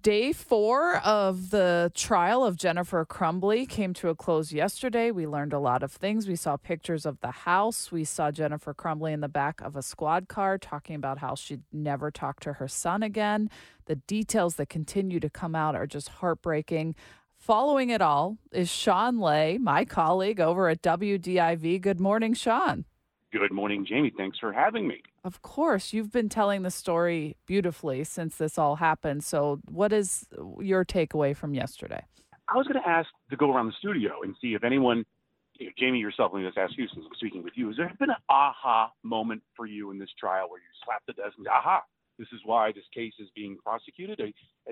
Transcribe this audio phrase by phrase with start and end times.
[0.00, 5.10] Day four of the trial of Jennifer Crumbley came to a close yesterday.
[5.10, 6.26] We learned a lot of things.
[6.26, 7.92] We saw pictures of the house.
[7.92, 11.64] We saw Jennifer Crumbley in the back of a squad car talking about how she'd
[11.70, 13.50] never talk to her son again.
[13.84, 16.94] The details that continue to come out are just heartbreaking.
[17.36, 21.78] Following it all is Shawn Ley, my colleague over at WDIV.
[21.82, 22.86] Good morning, Shawn.
[23.34, 24.12] Good morning, Jamie.
[24.16, 25.02] Thanks for having me.
[25.24, 29.24] Of course, you've been telling the story beautifully since this all happened.
[29.24, 30.28] So, what is
[30.60, 32.04] your takeaway from yesterday?
[32.48, 35.04] I was going to ask to go around the studio and see if anyone,
[35.58, 37.76] you know, Jamie yourself, let me just ask you since I'm speaking with you, has
[37.76, 41.34] there been an aha moment for you in this trial where you slapped the desk
[41.36, 41.82] and said, aha,
[42.20, 44.20] this is why this case is being prosecuted?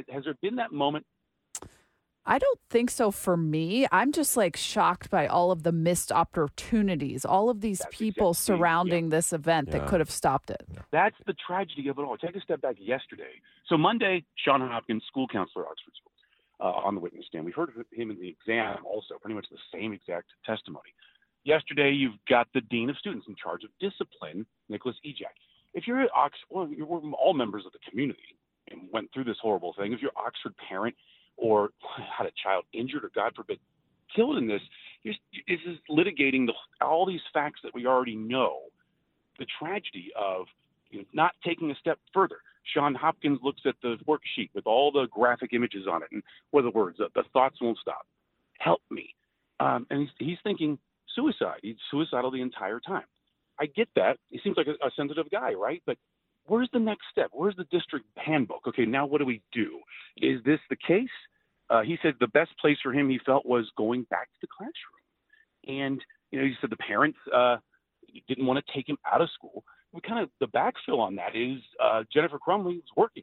[0.08, 1.04] Has there been that moment
[2.24, 3.86] I don't think so for me.
[3.90, 8.30] I'm just like shocked by all of the missed opportunities, all of these That's people
[8.30, 9.78] exactly- surrounding this event Yeah.
[9.78, 10.62] that could have stopped it.
[10.92, 12.16] That's the tragedy of it all.
[12.16, 13.40] Take a step back yesterday.
[13.66, 16.14] So Monday, Shawn Hopkins, school counselor, Oxford Schools,
[16.60, 17.44] uh, on the witness stand.
[17.44, 20.94] We heard of him in the exam also, pretty much the same exact testimony.
[21.44, 25.34] Yesterday, you've got the dean of students in charge of discipline, Nicholas Ejak.
[25.74, 28.36] If you're at Oxford, well, you're we're all members of the community
[28.70, 29.92] and went through this horrible thing.
[29.92, 30.94] If you're an Oxford parent
[31.42, 31.70] or
[32.16, 33.58] had a child injured or God forbid
[34.14, 34.60] killed in this,
[35.04, 35.16] is
[35.90, 38.60] litigating the, all these facts that we already know.
[39.38, 40.46] The tragedy of
[40.90, 42.36] you know, not taking a step further.
[42.74, 46.60] Shawn Hopkins looks at the worksheet with all the graphic images on it, and what
[46.60, 46.98] are the words?
[46.98, 48.06] The, the thoughts won't stop.
[48.58, 49.14] Help me.
[49.58, 50.78] Um, and he's, he's thinking
[51.16, 51.58] suicide.
[51.62, 53.04] He's suicidal the entire time.
[53.58, 54.18] I get that.
[54.30, 55.82] He seems like a, a sensitive guy, right?
[55.86, 55.96] But
[56.46, 57.30] where's the next step?
[57.32, 58.66] Where's the district handbook?
[58.68, 59.80] Okay, now what do we do?
[60.18, 61.08] Is this the case?
[61.72, 64.48] Uh, he said the best place for him he felt was going back to the
[64.54, 65.82] classroom.
[65.82, 67.56] And, you know, he said the parents uh,
[68.28, 69.64] didn't want to take him out of school.
[69.92, 73.22] We kind of, the backfill on that is uh, Jennifer Crumbley was working.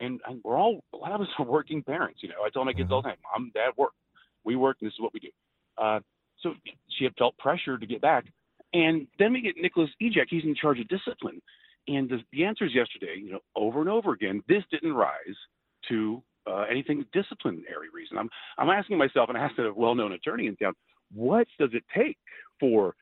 [0.00, 2.20] And, and we're all, a lot of us are working parents.
[2.22, 3.92] You know, I tell my kids all the time, mom, dad work.
[4.44, 5.28] We work, and this is what we do.
[5.76, 6.00] Uh,
[6.40, 6.54] so
[6.88, 8.24] she had felt pressure to get back.
[8.72, 10.26] And then we get Nicholas Ejak.
[10.30, 11.40] He's in charge of discipline.
[11.88, 15.36] And the, the answers yesterday, you know, over and over again, this didn't rise
[15.88, 16.21] to
[16.82, 18.18] anything disciplinary reason.
[18.18, 18.28] I'm
[18.58, 20.74] I'm asking myself, and I asked a well-known attorney in town,
[21.12, 22.18] what does it take
[22.60, 22.94] for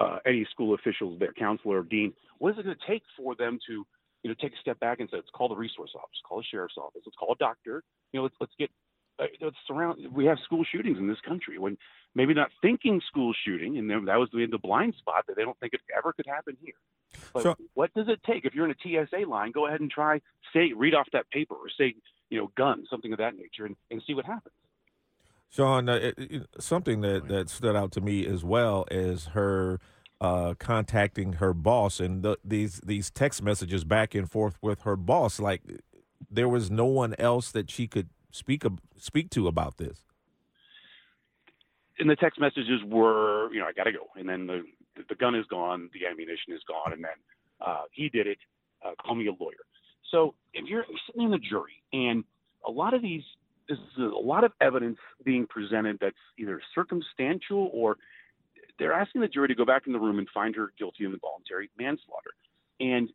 [0.00, 3.34] uh, any school officials, their counselor or dean, what is it going to take for
[3.36, 3.84] them to,
[4.22, 6.44] you know, take a step back and say, let's call the resource office, call the
[6.50, 8.70] sheriff's office, let's call a doctor, you know, let's let's get
[9.18, 10.00] uh, let's surround.
[10.12, 11.76] We have school shootings in this country when
[12.14, 15.42] maybe not thinking school shooting, and then that was the, the blind spot that they
[15.42, 16.74] don't think it ever could happen here.
[17.34, 19.52] But So- what does it take if you're in a TSA line?
[19.52, 20.20] Go ahead and try
[20.52, 21.94] say read off that paper or say
[22.32, 24.54] you know gun something of that nature and, and see what happens.
[25.50, 29.78] Shawn, uh, it, it- something that, that stood out to me as well is her
[30.20, 34.96] uh, contacting her boss and the, these these text messages back and forth with her
[34.96, 35.38] boss.
[35.38, 35.62] Like
[36.30, 38.64] there was no one else that she could speak
[38.96, 40.04] speak to about this.
[41.98, 44.64] And the text messages were you know I got to go, and then the
[45.08, 47.18] the gun is gone, the ammunition is gone, and then
[47.60, 48.38] uh, he did it.
[48.84, 49.64] Uh, call me a lawyer.
[50.12, 52.22] So if you're sitting in the jury and
[52.66, 53.22] a lot of these
[53.68, 57.96] this is a lot of evidence being presented that's either circumstantial or
[58.78, 61.12] they're asking the jury to go back in the room and find her guilty of
[61.12, 62.30] involuntary manslaughter.
[62.80, 63.08] And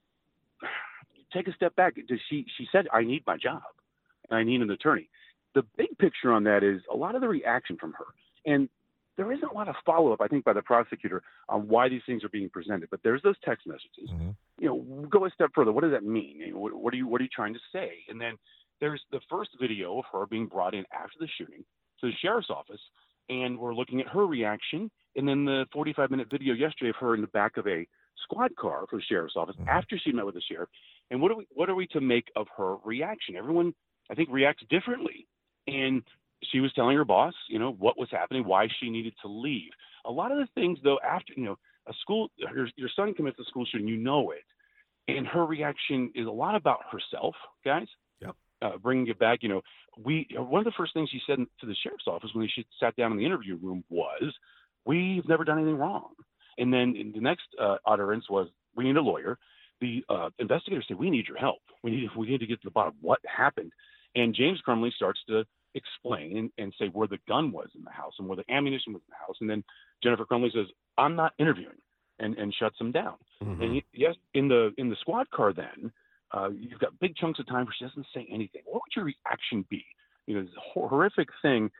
[1.33, 1.95] take a step back.
[2.07, 3.61] Does she she said I need my job
[4.31, 5.09] I need an attorney.
[5.55, 8.05] The big picture on that is a lot of the reaction from her.
[8.45, 8.69] And
[9.17, 12.03] there isn't a lot of follow up, I think, by the prosecutor on why these
[12.05, 12.89] things are being presented.
[12.89, 14.09] But there's those text messages.
[14.11, 14.35] Mhm.
[14.59, 15.71] You know, go a step further.
[15.71, 16.55] What does that mean?
[16.57, 18.03] What, what are you What are you trying to say?
[18.09, 18.37] And then
[18.79, 21.65] there's the first video of her being brought in after the shooting
[21.99, 22.81] to the sheriff's office,
[23.29, 24.91] and we're looking at her reaction.
[25.15, 27.87] And then the 45 minute video yesterday of her in the back of a
[28.23, 29.67] squad car for the sheriff's office Mhm.
[29.67, 30.69] after she met with the sheriff.
[31.09, 33.35] And what are we What are we to make of her reaction?
[33.35, 33.73] Everyone,
[34.11, 35.27] I think, reacts differently.
[35.67, 36.03] And
[36.51, 39.71] she was telling her boss, you know, what was happening, why she needed to leave.
[40.05, 43.39] A lot of the things, though, after you know, a school, your, your son commits
[43.39, 44.43] a school shooting, you know it,
[45.07, 47.87] and her reaction is a lot about herself, guys.
[48.21, 48.35] Yep.
[48.61, 49.61] Uh, bringing it back, you know,
[50.03, 52.95] we one of the first things she said to the sheriff's office when she sat
[52.95, 54.33] down in the interview room was,
[54.85, 56.13] "We've never done anything wrong."
[56.57, 59.37] And then in the next uh, utterance was, "We need a lawyer."
[59.79, 61.61] The uh, investigators say, "We need your help.
[61.83, 63.71] We need we need to get to the bottom of what happened."
[64.15, 65.45] And James Crumbley starts to
[65.77, 68.93] explain and, and say where the gun was in the house and where the ammunition
[68.93, 69.37] was in the house.
[69.39, 69.63] And then
[70.03, 71.77] Jennifer Crumbley says, "I'm not interviewing,"
[72.19, 73.15] and, and shuts him down.
[73.43, 73.61] Mm-hmm.
[73.61, 75.91] And he, yes, in the in the squad car, then
[76.33, 78.61] uh, you've got big chunks of time where she doesn't say anything.
[78.65, 79.85] What would your reaction be?
[80.25, 81.71] You know, this horrific thing.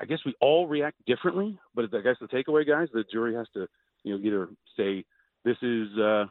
[0.00, 3.46] I guess we all react differently, but I guess the takeaway, guys, the jury has
[3.54, 3.66] to,
[4.04, 5.04] you know, either say
[5.44, 6.26] this is uh,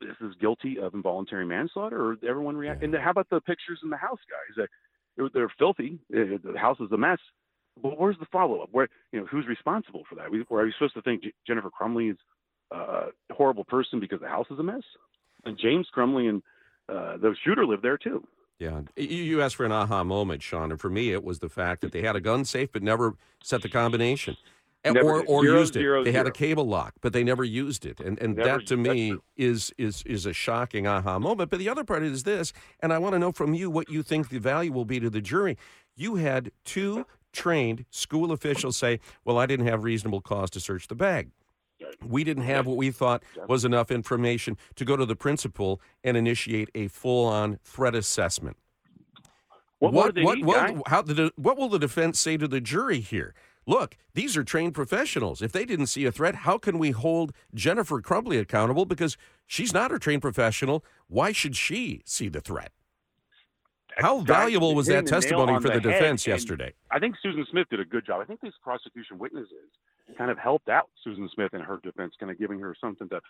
[0.00, 2.82] this is guilty of involuntary manslaughter, or everyone react.
[2.82, 2.88] Yeah.
[2.88, 4.68] And how about the pictures in the house, guys?
[5.16, 5.98] They're filthy.
[6.14, 7.18] Uh, the house is a mess.
[7.82, 8.68] But where's the follow up?
[8.72, 10.26] Where you know who's responsible for that?
[10.26, 12.16] Are we supposed to think Jennifer Crumbley is
[12.74, 14.82] uh, a horrible person because the house is a mess?
[15.44, 16.42] And James Crumbley and
[16.88, 18.26] uh, the shooter live there too.
[18.58, 21.82] Yeah, you asked for an aha moment, Sean, and for me, it was the fact
[21.82, 24.38] that they had a gun safe but never set the combination,
[24.84, 25.80] never or or zero, used it.
[25.80, 26.24] Zero, they zero.
[26.24, 29.16] had a cable lock, but they never used it, and and Never that to me
[29.36, 31.50] is is is a shocking aha moment.
[31.50, 34.02] But the other part is this, and I want to know from you what you
[34.02, 35.56] think the value will be to the jury.
[35.94, 40.88] You had two trained school officials say, "Well, I didn't have reasonable cause to search
[40.88, 41.30] the bag."
[42.02, 46.16] We didn't have what we thought was enough information to go to the principal and
[46.16, 48.56] initiate a full-on threat assessment.
[49.78, 53.00] What, do what, need, what, how the, what will the defense say to the jury
[53.00, 53.34] here?
[53.66, 55.42] Look, these are trained professionals.
[55.42, 58.84] If they didn't see a threat, how can we hold Jennifer Crumbley accountable?
[58.84, 59.16] Because
[59.46, 60.84] she's not a trained professional.
[61.08, 62.70] Why should she see the threat?
[63.98, 66.74] How valuable was that testimony for the, the defense yesterday?
[66.90, 68.20] I think Susan Smith did a good job.
[68.20, 69.70] I think these prosecution witnesses
[70.16, 73.20] kind of helped out Susan Smith in her defense, kind of giving her something to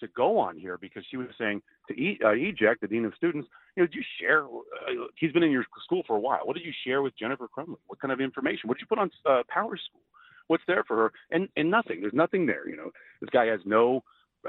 [0.00, 3.14] to go on here because she was saying to e, uh, Ejak the dean of
[3.16, 3.48] students.
[3.76, 4.44] You know, did you share?
[4.44, 6.40] Uh, he's been in your school for a while.
[6.44, 7.78] What did you share with Jennifer Crumbley?
[7.86, 8.68] What kind of information?
[8.68, 10.04] What did you put on uh, PowerSchool?
[10.48, 11.12] What's there for her?
[11.30, 12.00] And and nothing.
[12.02, 12.68] There's nothing there.
[12.68, 12.90] You know,
[13.20, 14.02] this guy has no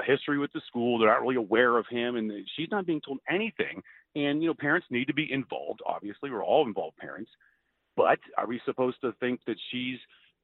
[0.06, 0.98] history with the school.
[0.98, 3.82] They're not really aware of him, and she's not being told anything.
[4.14, 5.80] And you know, parents need to be involved.
[5.86, 7.30] Obviously, we're all involved parents.
[7.96, 9.98] But are we supposed to think that she's,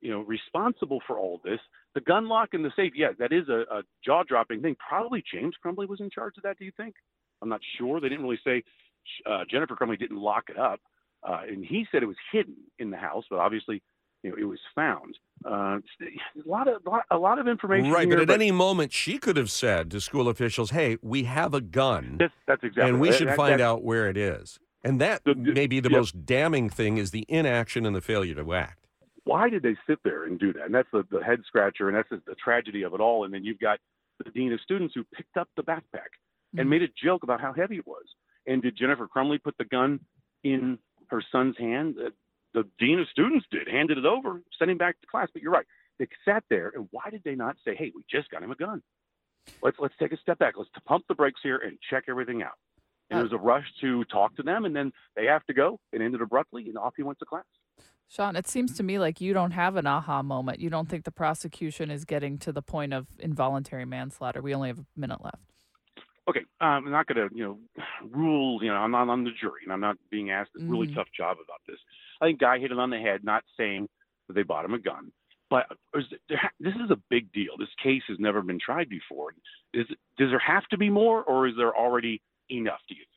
[0.04, 1.58] you know, responsible for all this?
[1.94, 4.76] The gun lock in the safe, yeah, that is a, a jaw-dropping thing.
[4.88, 6.58] Probably James Crumbley was in charge of that.
[6.58, 6.94] Do you think?
[7.42, 8.00] I'm not sure.
[8.00, 8.62] They didn't really say
[9.26, 10.80] uh, Jennifer Crumbley didn't lock it up,
[11.28, 13.82] uh, and he said it was hidden in the house, but obviously,
[14.22, 15.16] you know, it was found.
[15.44, 16.80] Uh, a lot of
[17.10, 17.90] a lot of information.
[17.90, 21.24] Right, here, but at any moment she could have said to school officials, "Hey, we
[21.24, 24.16] have a gun, that's, that's exactly, and we that- should that- find out where it
[24.16, 25.98] is." And that The- the- may be the yeah.
[25.98, 28.83] most damning thing is the inaction and the failure to act.
[29.24, 30.64] Why did they sit there and do that?
[30.66, 33.24] And that's the, the head scratcher, and that's the, the tragedy of it all.
[33.24, 33.78] And then you've got
[34.22, 36.12] the dean of students who picked up the backpack
[36.56, 36.70] and Mhm.
[36.70, 38.04] made a joke about how heavy it was.
[38.46, 40.00] And did Jennifer Crumbley put the gun
[40.42, 40.78] in
[41.08, 41.96] her son's hand?
[41.98, 42.10] Uh,
[42.52, 45.28] the dean of students did, handed it over, sent him back to class.
[45.32, 45.66] But you're right,
[45.98, 48.54] they sat there, and why did they not say, "Hey, we just got him a
[48.56, 48.82] gun.
[49.62, 50.56] Let's let's take a step back.
[50.56, 52.58] Let's pump the brakes here and check everything out."
[53.10, 55.54] And Uh, there was a rush to talk to them, and then they have to
[55.54, 55.80] go.
[55.92, 57.44] It ended abruptly, and off he went to class.
[58.14, 60.60] Shawn, it seems to me like you don't have an aha moment.
[60.60, 64.40] You don't think the prosecution is getting to the point of involuntary manslaughter.
[64.40, 65.38] We only have a minute left.
[66.26, 67.58] okay, um, I'm not going to, you know,
[68.10, 70.86] rule, you know, I'm not on the jury and I'm not being asked a really
[70.86, 70.94] Mhm.
[70.94, 71.78] tough job about this.
[72.20, 73.88] I think Guy hit it on the head, not saying
[74.28, 75.12] that they bought him a gun.
[75.50, 77.56] But is there, ha- this is a big deal.
[77.58, 79.34] This case has never been tried before.
[79.74, 83.10] Is, does there have to be more or is there already enough, do you think?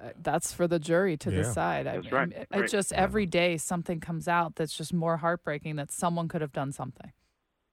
[0.00, 1.38] Uh, that's for the jury to Yeah.
[1.38, 1.86] decide.
[1.86, 2.32] I, That's right.
[2.32, 2.70] I- It Right.
[2.70, 6.70] just every day something comes out that's just more heartbreaking that someone could have done
[6.72, 7.12] something.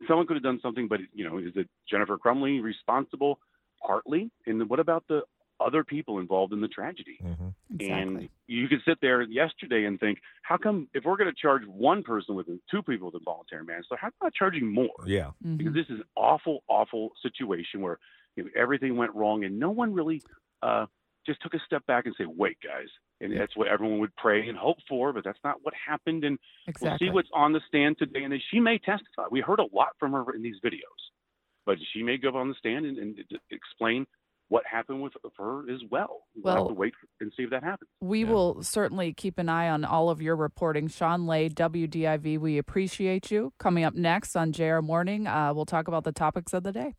[0.07, 3.39] Someone could have done something, but, you know, is it Jennifer Crumbley responsible
[3.85, 4.31] partly?
[4.47, 5.23] And then what about the
[5.59, 7.17] other people involved in the tragedy?
[7.21, 7.91] hmm Exactly.
[8.23, 11.63] And you could sit there yesterday and think, how come if we're going to charge
[11.65, 14.95] one person with two people with involuntary manslaughter, how about charging more?
[15.05, 15.31] Yeah.
[15.45, 15.57] Mhm.
[15.57, 17.99] Because this is an awful, awful situation where
[18.35, 20.21] you know, everything went wrong and no one really
[20.61, 20.87] uh,
[21.25, 22.87] just took a step back and say, wait, guys.
[23.21, 26.23] And that's what everyone would pray and hope for, but that's not what happened.
[26.23, 26.89] And Exactly.
[26.89, 28.23] we'll see what's on the stand today.
[28.23, 29.23] And then she may testify.
[29.31, 31.01] We heard a lot from her in these videos,
[31.65, 33.19] but she may go on the stand and, and
[33.51, 34.05] explain
[34.49, 36.23] what happened with her as well.
[36.35, 37.89] We'll, Well- have to wait and see if that happens.
[38.01, 38.31] We Yeah.
[38.31, 40.87] will certainly keep an eye on all of your reporting.
[40.87, 43.53] Shawn Ley, WDIV, we appreciate you.
[43.57, 46.93] Coming up next on JR Morning, uh, we'll talk about the topics of the day.